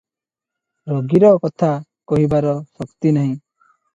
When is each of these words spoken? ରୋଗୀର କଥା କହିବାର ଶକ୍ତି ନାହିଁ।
ରୋଗୀର 0.93 1.29
କଥା 1.43 1.69
କହିବାର 2.13 2.57
ଶକ୍ତି 2.79 3.15
ନାହିଁ। 3.21 3.37